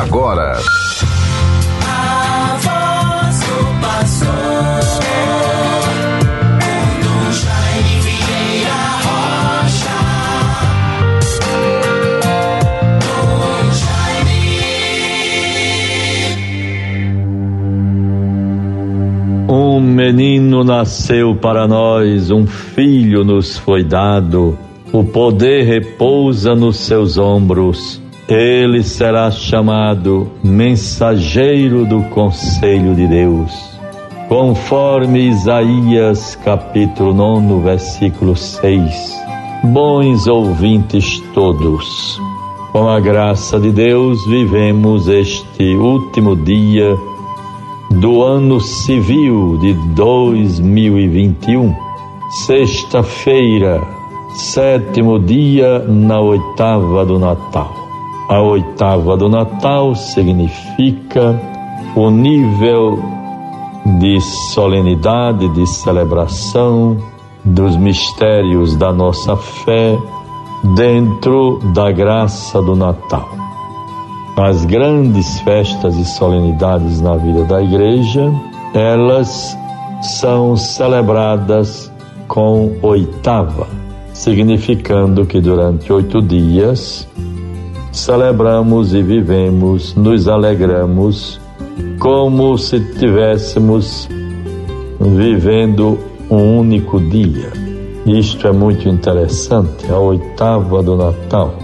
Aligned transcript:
agora. 0.00 0.58
Um 19.48 19.80
menino 19.80 20.64
nasceu 20.64 21.36
para 21.36 21.68
nós, 21.68 22.30
um 22.30 22.46
filho 22.46 23.22
nos 23.22 23.56
foi 23.56 23.84
dado, 23.84 24.58
o 24.92 25.04
poder 25.04 25.64
repousa 25.64 26.54
nos 26.56 26.78
seus 26.78 27.16
ombros. 27.16 28.03
Ele 28.26 28.82
será 28.82 29.30
chamado 29.30 30.30
mensageiro 30.42 31.84
do 31.84 32.02
conselho 32.04 32.94
de 32.94 33.06
Deus. 33.06 33.52
Conforme 34.30 35.28
Isaías 35.28 36.34
capítulo 36.42 37.12
9, 37.12 37.62
versículo 37.62 38.34
6. 38.34 39.22
Bons 39.64 40.26
ouvintes 40.26 41.20
todos, 41.34 42.18
com 42.72 42.88
a 42.88 42.98
graça 42.98 43.60
de 43.60 43.70
Deus 43.70 44.24
vivemos 44.26 45.06
este 45.06 45.76
último 45.76 46.34
dia 46.34 46.96
do 47.90 48.22
ano 48.22 48.58
civil 48.58 49.58
de 49.58 49.74
2021, 49.94 51.74
sexta-feira, 52.46 53.82
sétimo 54.34 55.18
dia 55.18 55.80
na 55.80 56.20
oitava 56.20 57.04
do 57.04 57.18
Natal. 57.18 57.83
A 58.28 58.40
oitava 58.40 59.16
do 59.16 59.28
Natal 59.28 59.94
significa 59.94 61.38
o 61.94 62.10
nível 62.10 62.98
de 64.00 64.18
solenidade, 64.54 65.46
de 65.50 65.66
celebração 65.66 66.96
dos 67.44 67.76
mistérios 67.76 68.76
da 68.76 68.92
nossa 68.92 69.36
fé 69.36 69.98
dentro 70.74 71.60
da 71.74 71.92
graça 71.92 72.62
do 72.62 72.74
Natal. 72.74 73.28
As 74.38 74.64
grandes 74.64 75.38
festas 75.40 75.94
e 75.96 76.04
solenidades 76.04 77.02
na 77.02 77.16
vida 77.16 77.44
da 77.44 77.62
igreja, 77.62 78.32
elas 78.72 79.56
são 80.00 80.56
celebradas 80.56 81.92
com 82.26 82.74
oitava, 82.80 83.68
significando 84.14 85.26
que 85.26 85.40
durante 85.40 85.92
oito 85.92 86.22
dias 86.22 87.06
celebramos 87.94 88.92
e 88.92 89.00
vivemos, 89.00 89.94
nos 89.94 90.26
alegramos, 90.26 91.40
como 92.00 92.58
se 92.58 92.80
tivéssemos 92.80 94.08
vivendo 95.00 95.96
um 96.28 96.58
único 96.58 96.98
dia. 96.98 97.52
Isto 98.04 98.48
é 98.48 98.52
muito 98.52 98.88
interessante, 98.88 99.90
a 99.90 99.98
oitava 99.98 100.82
do 100.82 100.96
Natal. 100.96 101.54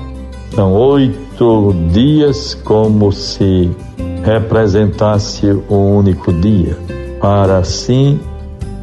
São 0.55 0.73
oito 0.73 1.75
dias 1.93 2.55
como 2.55 3.11
se 3.11 3.69
representasse 4.23 5.47
um 5.69 5.97
único 5.97 6.33
dia, 6.33 6.79
para 7.21 7.59
assim 7.59 8.21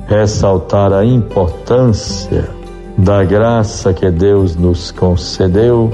ressaltar 0.08 0.92
a 0.92 1.06
importância 1.06 2.50
da 2.98 3.24
graça 3.24 3.94
que 3.94 4.10
Deus 4.12 4.56
nos 4.56 4.92
concedeu 4.92 5.92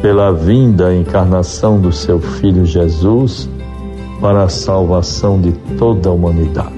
pela 0.00 0.32
vinda 0.32 0.92
e 0.92 1.00
encarnação 1.00 1.80
do 1.80 1.92
seu 1.92 2.20
Filho 2.20 2.64
Jesus 2.64 3.48
para 4.20 4.44
a 4.44 4.48
salvação 4.48 5.40
de 5.40 5.52
toda 5.76 6.08
a 6.08 6.12
humanidade. 6.12 6.74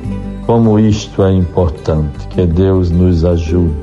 Como 0.47 0.79
isto 0.79 1.23
é 1.23 1.33
importante, 1.33 2.27
que 2.29 2.45
Deus 2.47 2.91
nos 2.91 3.25
ajude. 3.25 3.75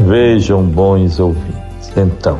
Vejam, 0.00 0.62
bons 0.64 1.20
ouvintes, 1.20 1.92
então, 1.96 2.38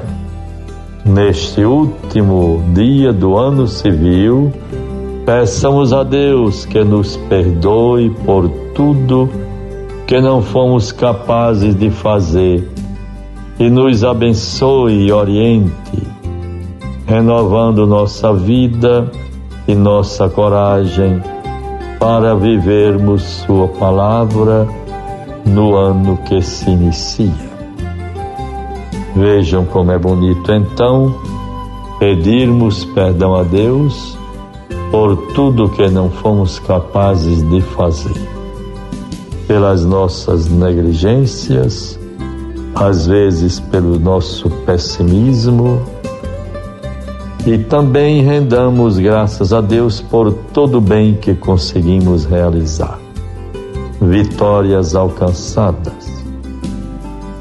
neste 1.04 1.64
último 1.64 2.62
dia 2.74 3.12
do 3.12 3.36
ano 3.36 3.68
civil, 3.68 4.52
peçamos 5.24 5.92
a 5.92 6.02
Deus 6.02 6.64
que 6.64 6.82
nos 6.82 7.16
perdoe 7.28 8.10
por 8.24 8.48
tudo 8.74 9.28
que 10.06 10.20
não 10.20 10.42
fomos 10.42 10.90
capazes 10.90 11.74
de 11.76 11.90
fazer 11.90 12.68
e 13.58 13.70
nos 13.70 14.02
abençoe 14.02 15.06
e 15.06 15.12
oriente 15.12 16.11
renovando 17.12 17.86
nossa 17.86 18.32
vida 18.32 19.12
e 19.68 19.74
nossa 19.74 20.30
coragem 20.30 21.22
para 22.00 22.34
vivermos 22.34 23.22
Sua 23.22 23.68
palavra 23.68 24.66
no 25.44 25.76
ano 25.76 26.16
que 26.24 26.40
se 26.40 26.70
inicia. 26.70 27.52
Vejam 29.14 29.66
como 29.66 29.92
é 29.92 29.98
bonito 29.98 30.50
então 30.50 31.14
pedirmos 31.98 32.86
perdão 32.86 33.34
a 33.34 33.42
Deus 33.42 34.16
por 34.90 35.14
tudo 35.34 35.68
que 35.68 35.86
não 35.90 36.08
fomos 36.08 36.58
capazes 36.60 37.46
de 37.50 37.60
fazer, 37.60 38.26
pelas 39.46 39.84
nossas 39.84 40.48
negligências, 40.48 41.98
às 42.74 43.06
vezes 43.06 43.60
pelo 43.60 43.98
nosso 43.98 44.48
pessimismo 44.64 45.78
e 47.44 47.58
também 47.58 48.22
rendamos 48.22 48.98
graças 48.98 49.52
a 49.52 49.60
Deus 49.60 50.00
por 50.00 50.32
todo 50.52 50.78
o 50.78 50.80
bem 50.80 51.14
que 51.14 51.34
conseguimos 51.34 52.24
realizar, 52.24 52.98
vitórias 54.00 54.94
alcançadas, 54.94 56.24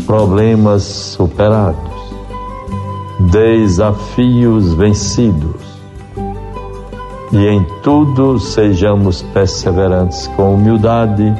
problemas 0.07 0.81
superados, 0.84 1.91
desafios 3.31 4.73
vencidos. 4.73 5.69
E 7.31 7.47
em 7.47 7.66
tudo 7.81 8.39
sejamos 8.39 9.22
perseverantes 9.22 10.28
com 10.35 10.56
humildade 10.56 11.33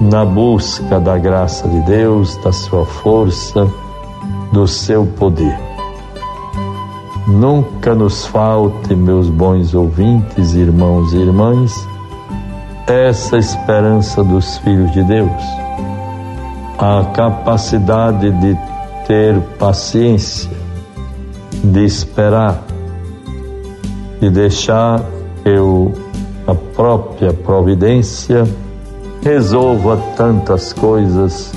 na 0.00 0.24
busca 0.24 0.98
da 0.98 1.16
graça 1.16 1.68
de 1.68 1.80
Deus, 1.82 2.36
da 2.38 2.52
sua 2.52 2.84
força, 2.84 3.66
do 4.52 4.66
seu 4.66 5.06
poder 5.06 5.69
Nunca 7.30 7.94
nos 7.94 8.26
falte, 8.26 8.92
meus 8.94 9.30
bons 9.30 9.72
ouvintes, 9.72 10.52
irmãos 10.54 11.12
e 11.12 11.18
irmãs, 11.18 11.72
essa 12.88 13.38
esperança 13.38 14.24
dos 14.24 14.58
filhos 14.58 14.90
de 14.90 15.04
Deus, 15.04 15.42
a 16.76 17.04
capacidade 17.14 18.32
de 18.32 18.58
ter 19.06 19.40
paciência, 19.60 20.50
de 21.62 21.84
esperar, 21.84 22.64
de 24.20 24.28
deixar 24.28 25.00
que 25.44 26.50
a 26.50 26.54
própria 26.74 27.32
providência 27.32 28.42
resolva 29.22 29.96
tantas 30.16 30.72
coisas, 30.72 31.52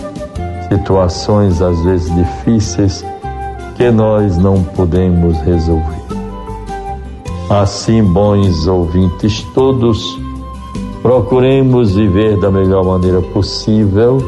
situações 0.70 1.64
às 1.64 1.84
vezes 1.84 2.14
difíceis 2.14 3.04
que 3.84 3.92
nós 3.92 4.38
não 4.38 4.64
podemos 4.64 5.38
resolver. 5.42 6.02
Assim, 7.50 8.02
bons 8.02 8.66
ouvintes 8.66 9.44
todos, 9.54 10.18
procuremos 11.02 11.94
viver 11.94 12.40
da 12.40 12.50
melhor 12.50 12.86
maneira 12.86 13.22
possível 13.22 14.20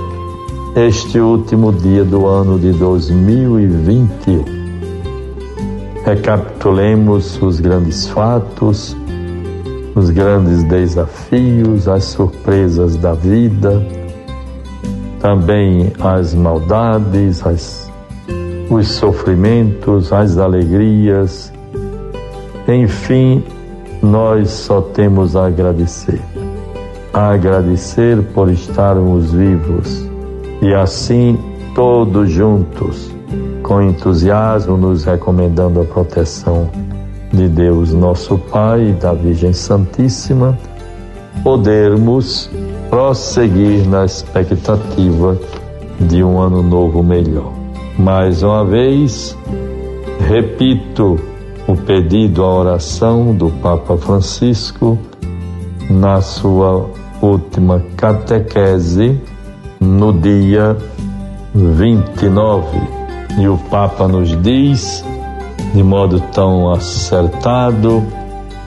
este 0.76 1.22
último 1.22 1.72
dia 1.72 2.04
do 2.04 2.28
ano 2.28 2.60
de 2.60 2.74
2021. 2.74 4.44
Recapitulemos 6.04 7.42
os 7.42 7.62
grandes 7.62 8.10
fatos, 8.10 8.94
os 9.96 10.10
grandes 10.10 10.64
desafios, 10.64 11.88
as 11.88 12.04
surpresas 12.04 12.98
da 12.98 13.14
vida, 13.14 13.82
também 15.22 15.94
as 16.02 16.36
maldades, 16.36 17.42
as 17.48 17.85
os 18.70 18.88
sofrimentos, 18.92 20.12
as 20.12 20.38
alegrias, 20.38 21.52
enfim, 22.68 23.44
nós 24.02 24.50
só 24.50 24.82
temos 24.82 25.36
a 25.36 25.48
agradecer. 25.48 26.20
A 27.14 27.34
agradecer 27.34 28.22
por 28.34 28.50
estarmos 28.52 29.32
vivos 29.32 30.06
e 30.62 30.74
assim 30.74 31.38
todos 31.74 32.30
juntos, 32.30 33.12
com 33.62 33.82
entusiasmo, 33.82 34.78
nos 34.78 35.04
recomendando 35.04 35.82
a 35.82 35.86
proteção 35.86 36.70
de 37.32 37.48
Deus, 37.48 37.94
nosso 37.94 38.38
Pai, 38.38 38.90
e 38.90 38.94
da 38.94 39.14
Virgem 39.14 39.54
Santíssima, 39.54 40.58
podermos 41.44 42.50
prosseguir 42.90 43.88
na 43.88 44.06
expectativa 44.06 45.38
de 46.00 46.24
um 46.24 46.40
ano 46.40 46.64
novo 46.64 47.04
melhor. 47.04 47.65
Mais 47.98 48.44
uma 48.44 48.66
vez, 48.66 49.38
repito, 50.28 51.18
o 51.66 51.76
pedido, 51.76 52.44
a 52.44 52.54
oração 52.54 53.34
do 53.34 53.50
Papa 53.62 53.96
Francisco 53.98 55.00
na 55.90 56.20
sua 56.22 56.90
última 57.22 57.82
catequese 57.96 59.20
no 59.80 60.12
dia 60.12 60.76
29. 61.54 62.78
E 63.40 63.48
o 63.48 63.58
Papa 63.70 64.08
nos 64.08 64.30
diz, 64.42 65.04
de 65.74 65.82
modo 65.82 66.20
tão 66.34 66.72
acertado, 66.72 68.04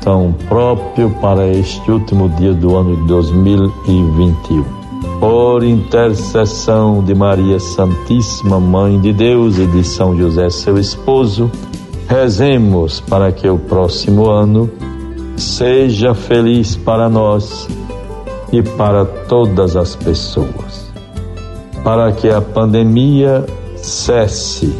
tão 0.00 0.32
próprio 0.48 1.10
para 1.20 1.46
este 1.48 1.90
último 1.90 2.30
dia 2.30 2.54
do 2.54 2.76
ano 2.76 2.96
de 2.96 3.06
2021. 3.08 4.87
Por 5.20 5.64
intercessão 5.64 7.02
de 7.02 7.14
Maria 7.14 7.58
Santíssima, 7.58 8.60
Mãe 8.60 9.00
de 9.00 9.12
Deus 9.12 9.58
e 9.58 9.66
de 9.66 9.82
São 9.82 10.16
José, 10.16 10.48
seu 10.50 10.78
esposo, 10.78 11.50
rezemos 12.08 13.00
para 13.00 13.32
que 13.32 13.48
o 13.48 13.58
próximo 13.58 14.30
ano 14.30 14.70
seja 15.36 16.14
feliz 16.14 16.76
para 16.76 17.08
nós 17.08 17.68
e 18.52 18.62
para 18.62 19.04
todas 19.04 19.76
as 19.76 19.94
pessoas. 19.96 20.92
Para 21.84 22.12
que 22.12 22.28
a 22.28 22.40
pandemia 22.40 23.44
cesse 23.76 24.74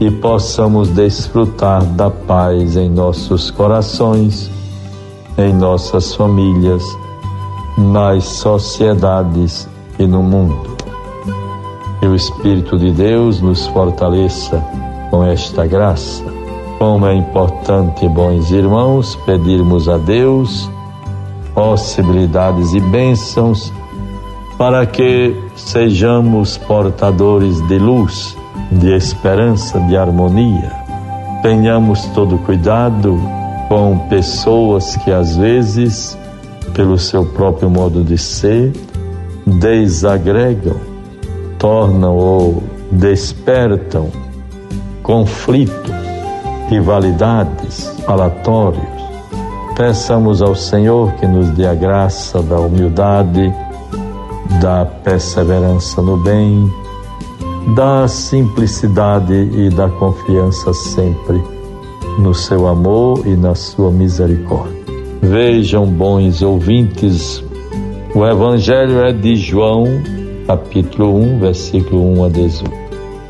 e 0.00 0.10
possamos 0.10 0.88
desfrutar 0.88 1.84
da 1.84 2.10
paz 2.10 2.76
em 2.76 2.88
nossos 2.88 3.50
corações, 3.50 4.50
em 5.36 5.52
nossas 5.52 6.14
famílias, 6.14 6.82
nas 7.80 8.24
sociedades 8.24 9.68
e 9.98 10.06
no 10.06 10.22
mundo. 10.22 10.76
Que 11.98 12.06
o 12.06 12.14
Espírito 12.14 12.78
de 12.78 12.90
Deus 12.92 13.40
nos 13.40 13.66
fortaleça 13.66 14.62
com 15.10 15.24
esta 15.24 15.66
graça. 15.66 16.24
Como 16.78 17.06
é 17.06 17.14
importante, 17.14 18.08
bons 18.08 18.50
irmãos, 18.50 19.16
pedirmos 19.26 19.88
a 19.88 19.96
Deus 19.96 20.70
possibilidades 21.54 22.72
e 22.72 22.80
bênçãos 22.80 23.72
para 24.56 24.86
que 24.86 25.34
sejamos 25.56 26.58
portadores 26.58 27.60
de 27.68 27.78
luz, 27.78 28.36
de 28.70 28.94
esperança, 28.94 29.80
de 29.80 29.96
harmonia. 29.96 30.72
Tenhamos 31.42 32.04
todo 32.14 32.38
cuidado 32.38 33.18
com 33.68 33.98
pessoas 34.08 34.96
que 34.96 35.10
às 35.10 35.36
vezes, 35.36 36.18
pelo 36.74 36.98
seu 36.98 37.24
próprio 37.24 37.68
modo 37.68 38.02
de 38.02 38.16
ser, 38.16 38.72
desagregam, 39.46 40.76
tornam 41.58 42.16
ou 42.16 42.62
despertam 42.90 44.10
conflitos, 45.02 45.94
rivalidades, 46.68 47.88
falatórios. 48.04 49.00
Peçamos 49.76 50.42
ao 50.42 50.54
Senhor 50.54 51.12
que 51.14 51.26
nos 51.26 51.48
dê 51.50 51.66
a 51.66 51.74
graça 51.74 52.42
da 52.42 52.60
humildade, 52.60 53.52
da 54.60 54.84
perseverança 54.84 56.02
no 56.02 56.16
bem, 56.18 56.70
da 57.74 58.06
simplicidade 58.08 59.32
e 59.34 59.70
da 59.70 59.88
confiança 59.88 60.72
sempre 60.74 61.42
no 62.18 62.34
seu 62.34 62.66
amor 62.66 63.26
e 63.26 63.36
na 63.36 63.54
sua 63.54 63.90
misericórdia. 63.90 64.79
Vejam, 65.22 65.86
bons 65.86 66.40
ouvintes, 66.42 67.44
o 68.14 68.24
Evangelho 68.26 69.00
é 69.00 69.12
de 69.12 69.36
João, 69.36 69.84
capítulo 70.46 71.14
1, 71.14 71.38
versículo 71.38 72.18
1 72.20 72.24
a 72.24 72.28
18. 72.30 72.70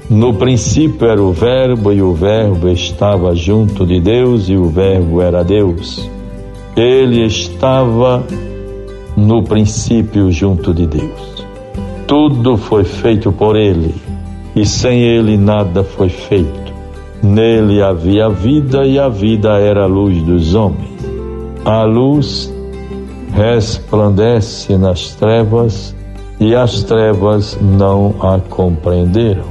No 0.08 0.32
princípio 0.34 1.08
era 1.08 1.20
o 1.20 1.32
Verbo, 1.32 1.92
e 1.92 2.00
o 2.00 2.14
Verbo 2.14 2.68
estava 2.68 3.34
junto 3.34 3.84
de 3.84 4.00
Deus, 4.00 4.48
e 4.48 4.56
o 4.56 4.66
Verbo 4.66 5.20
era 5.20 5.42
Deus. 5.42 6.08
Ele 6.76 7.24
estava 7.26 8.24
no 9.16 9.42
princípio 9.42 10.30
junto 10.30 10.72
de 10.72 10.86
Deus. 10.86 11.44
Tudo 12.06 12.56
foi 12.56 12.84
feito 12.84 13.32
por 13.32 13.56
ele, 13.56 13.94
e 14.54 14.64
sem 14.64 15.02
ele 15.02 15.36
nada 15.36 15.82
foi 15.82 16.08
feito. 16.08 16.72
Nele 17.20 17.82
havia 17.82 18.30
vida, 18.30 18.86
e 18.86 18.98
a 18.98 19.08
vida 19.08 19.58
era 19.58 19.82
a 19.82 19.86
luz 19.86 20.22
dos 20.22 20.54
homens. 20.54 20.99
A 21.64 21.84
luz 21.84 22.52
resplandece 23.32 24.78
nas 24.78 25.14
trevas, 25.14 25.94
e 26.40 26.54
as 26.54 26.82
trevas 26.82 27.58
não 27.60 28.14
a 28.20 28.38
compreenderam. 28.38 29.44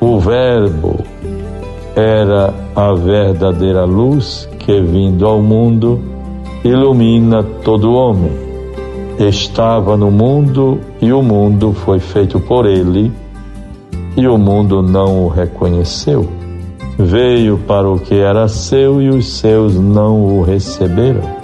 O 0.00 0.18
Verbo 0.18 0.98
era 1.94 2.52
a 2.74 2.92
verdadeira 2.92 3.84
luz 3.84 4.48
que, 4.58 4.80
vindo 4.80 5.24
ao 5.24 5.40
mundo, 5.40 6.00
ilumina 6.64 7.44
todo 7.62 7.94
homem. 7.94 8.32
Estava 9.18 9.96
no 9.96 10.10
mundo 10.10 10.80
e 11.00 11.12
o 11.12 11.22
mundo 11.22 11.72
foi 11.72 12.00
feito 12.00 12.40
por 12.40 12.66
ele, 12.66 13.12
e 14.16 14.26
o 14.26 14.36
mundo 14.36 14.82
não 14.82 15.24
o 15.24 15.28
reconheceu. 15.28 16.26
Veio 16.98 17.56
para 17.58 17.88
o 17.88 17.98
que 17.98 18.14
era 18.14 18.48
seu 18.48 19.00
e 19.00 19.10
os 19.10 19.26
seus 19.26 19.78
não 19.78 20.38
o 20.38 20.42
receberam. 20.42 21.35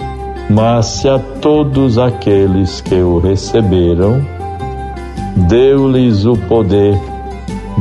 Mas 0.49 0.85
se 0.85 1.09
a 1.09 1.19
todos 1.19 1.97
aqueles 1.97 2.81
que 2.81 2.95
o 2.95 3.19
receberam, 3.19 4.21
deu-lhes 5.47 6.25
o 6.25 6.35
poder 6.35 6.99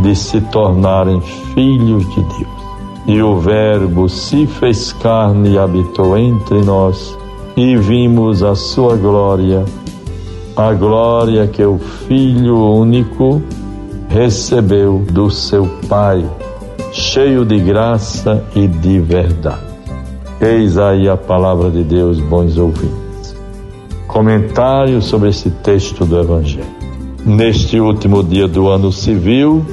de 0.02 0.14
se 0.14 0.40
tornarem 0.40 1.20
filhos 1.54 2.08
de 2.14 2.22
Deus. 2.22 2.62
E 3.06 3.20
o 3.20 3.38
Verbo 3.40 4.08
se 4.08 4.46
fez 4.46 4.92
carne 4.92 5.50
e 5.50 5.58
habitou 5.58 6.16
entre 6.16 6.62
nós, 6.62 7.18
e 7.56 7.76
vimos 7.76 8.42
a 8.42 8.54
sua 8.54 8.96
glória, 8.96 9.64
a 10.56 10.72
glória 10.72 11.46
que 11.46 11.64
o 11.64 11.78
Filho 11.78 12.56
único 12.56 13.42
recebeu 14.08 15.04
do 15.10 15.30
seu 15.30 15.66
Pai, 15.88 16.24
cheio 16.92 17.44
de 17.44 17.58
graça 17.58 18.44
e 18.54 18.66
de 18.66 19.00
verdade. 19.00 19.71
Eis 20.42 20.76
aí 20.76 21.08
a 21.08 21.16
palavra 21.16 21.70
de 21.70 21.84
Deus, 21.84 22.18
bons 22.18 22.58
ouvintes. 22.58 23.36
Comentário 24.08 25.00
sobre 25.00 25.28
esse 25.28 25.48
texto 25.48 26.04
do 26.04 26.18
Evangelho. 26.18 26.66
Neste 27.24 27.78
último 27.78 28.24
dia 28.24 28.48
do 28.48 28.68
ano 28.68 28.90
civil, 28.90 29.64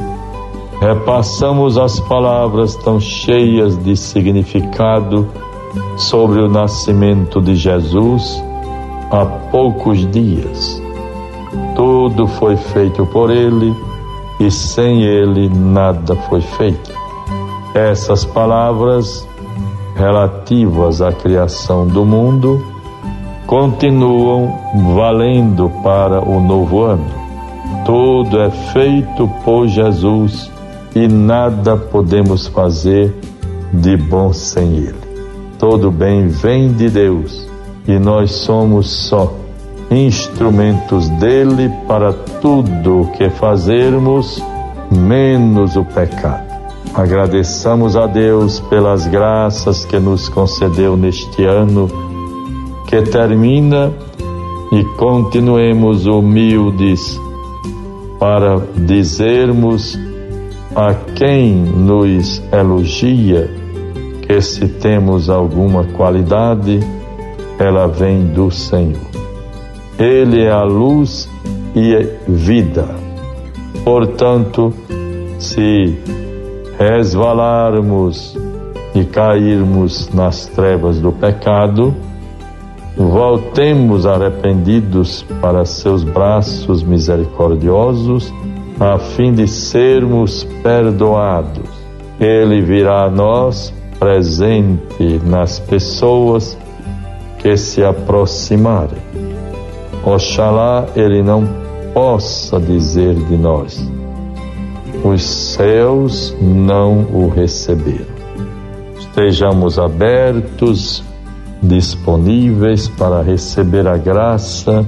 repassamos 0.80 1.76
as 1.76 2.00
palavras 2.02 2.76
tão 2.76 3.00
cheias 3.00 3.84
de 3.84 3.98
significado 3.98 5.28
sobre 5.98 6.40
o 6.40 6.48
nascimento 6.48 7.42
de 7.42 7.56
Jesus 7.56 8.40
há 9.10 9.26
poucos 9.26 10.08
dias. 10.12 10.80
Tudo 11.76 12.28
foi 12.28 12.56
feito 12.56 13.08
por 13.08 13.32
ele 13.32 13.76
e 14.40 14.52
sem 14.52 15.02
ele 15.02 15.50
nada 15.50 16.16
foi 16.16 16.42
feito. 16.42 16.92
Essas 17.74 18.24
palavras 18.24 19.28
relativas 20.00 21.02
à 21.02 21.12
criação 21.12 21.86
do 21.86 22.06
mundo 22.06 22.66
continuam 23.46 24.56
valendo 24.96 25.70
para 25.84 26.22
o 26.22 26.40
novo 26.40 26.84
ano. 26.84 27.06
Tudo 27.86 28.40
é 28.40 28.50
feito 28.50 29.28
por 29.44 29.68
Jesus 29.68 30.50
e 30.96 31.06
nada 31.08 31.76
podemos 31.76 32.48
fazer 32.48 33.14
de 33.74 33.98
bom 33.98 34.32
sem 34.32 34.78
Ele. 34.78 34.96
Todo 35.58 35.92
bem 35.92 36.28
vem 36.28 36.72
de 36.72 36.90
Deus 36.90 37.46
e 37.86 38.00
nós 38.00 38.32
somos 38.32 38.90
só 38.90 39.34
instrumentos 39.92 41.10
dele 41.10 41.70
para 41.88 42.14
tudo 42.14 43.02
o 43.02 43.12
que 43.12 43.30
fazermos, 43.30 44.42
menos 44.92 45.76
o 45.76 45.84
pecado. 45.84 46.49
Agradeçamos 46.94 47.96
a 47.96 48.08
Deus 48.08 48.60
pelas 48.62 49.08
graças 49.08 49.86
que 49.86 50.00
nos 50.00 50.28
concedeu 50.28 50.98
neste 50.98 51.46
ano 51.46 51.88
que 52.88 53.02
termina 53.04 53.94
e 54.72 54.84
continuemos 54.98 56.08
humildes 56.08 57.20
para 58.20 58.60
dizermos 58.76 59.98
a 60.76 60.94
quem 61.16 61.54
nos 61.54 62.42
elogia 62.52 63.50
que 64.24 64.42
se 64.42 64.68
temos 64.68 65.30
alguma 65.30 65.84
qualidade, 65.84 66.80
ela 67.58 67.88
vem 67.88 68.28
do 68.28 68.52
Senhor. 68.52 69.10
Ele 69.98 70.44
é 70.44 70.52
a 70.52 70.64
luz 70.64 71.30
e 71.76 71.96
é 71.96 72.20
vida. 72.28 72.88
Portanto, 73.84 74.74
se 75.40 75.98
resvalarmos 76.80 78.38
e 78.96 79.04
cairmos 79.04 80.10
nas 80.14 80.46
trevas 80.48 81.00
do 81.00 81.12
pecado, 81.12 81.94
voltemos 82.96 84.06
arrependidos 84.06 85.26
para 85.42 85.66
seus 85.66 86.04
braços 86.06 86.82
misericordiosos 86.82 88.34
a 88.80 88.98
fim 88.98 89.34
de 89.34 89.46
sermos 89.46 90.46
perdoados. 90.64 91.70
Ele 92.18 92.62
virá 92.62 93.04
a 93.06 93.10
nós 93.10 93.74
presente 94.00 95.20
nas 95.26 95.60
pessoas 95.60 96.58
que 97.40 97.58
se 97.58 97.84
aproximarem. 97.84 99.00
Oxalá 100.04 100.86
ele 100.96 101.22
não 101.22 101.46
possa 101.94 102.58
dizer 102.58 103.16
de 103.16 103.38
nós: 103.38 103.86
os 105.04 105.24
céus 105.24 106.36
não 106.42 107.06
o 107.14 107.30
receberam. 107.30 108.20
Estejamos 108.98 109.80
abertos, 109.80 111.04
disponíveis 111.62 112.88
para 112.88 113.22
receber 113.22 113.88
a 113.88 113.98
graça, 113.98 114.86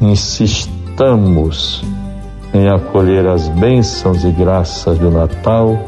insistamos 0.00 1.82
em 2.54 2.68
acolher 2.68 3.26
as 3.26 3.48
bênçãos 3.48 4.24
e 4.24 4.30
graças 4.30 4.98
do 4.98 5.10
Natal. 5.10 5.78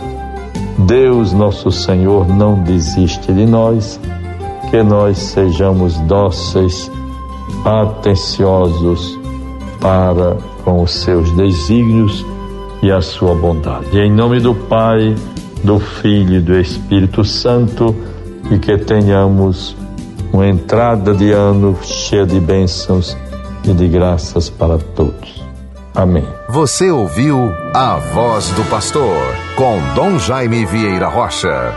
Deus, 0.79 1.33
nosso 1.33 1.71
Senhor, 1.71 2.27
não 2.29 2.63
desiste 2.63 3.33
de 3.33 3.47
nós, 3.47 4.01
que 4.71 4.83
nós 4.83 5.19
sejamos 5.19 5.97
dóceis, 6.01 6.91
atenciosos 7.65 9.19
para 9.81 10.37
com 10.65 10.83
os 10.83 10.93
seus 10.93 11.31
desígnios 11.33 12.25
e 12.85 12.93
a 12.93 13.01
sua 13.01 13.35
bondade. 13.35 13.99
Em 13.99 14.13
nome 14.13 14.41
do 14.41 14.55
Pai, 14.55 15.17
do 15.65 15.81
Filho 15.81 16.37
e 16.37 16.41
do 16.41 16.61
Espírito 16.61 17.25
Santo, 17.25 17.97
e 18.51 18.59
que 18.59 18.77
tenhamos 18.77 19.75
uma 20.31 20.47
entrada 20.47 21.15
de 21.15 21.33
ano 21.33 21.79
cheia 21.83 22.27
de 22.27 22.39
bênçãos 22.39 23.17
e 23.65 23.73
de 23.73 23.89
graças 23.89 24.51
para 24.51 24.77
todos. 24.77 25.43
Amém. 25.95 26.27
Você 26.51 26.91
ouviu 26.91 27.51
a 27.73 27.97
voz 27.97 28.51
do 28.51 28.63
pastor 28.69 29.35
com 29.57 29.79
Dom 29.95 30.19
Jaime 30.19 30.67
Vieira 30.67 31.09
Rocha. 31.09 31.73